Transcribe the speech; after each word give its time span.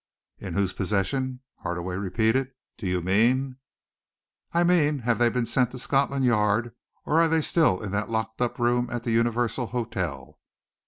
"In 0.39 0.55
whose 0.55 0.73
possession," 0.73 1.41
Hardaway 1.57 1.95
repeated. 1.95 2.53
"Do 2.75 2.87
you 2.87 3.01
mean" 3.01 3.57
"I 4.51 4.63
mean 4.63 4.97
have 4.97 5.19
they 5.19 5.29
been 5.29 5.45
sent 5.45 5.69
to 5.73 5.77
Scotland 5.77 6.25
Yard, 6.25 6.73
or 7.05 7.21
are 7.21 7.27
they 7.27 7.41
still 7.41 7.79
in 7.83 7.91
that 7.91 8.09
locked 8.09 8.41
up 8.41 8.57
room 8.57 8.89
at 8.89 9.03
the 9.03 9.11
Universal 9.11 9.67
Hotel?" 9.67 10.39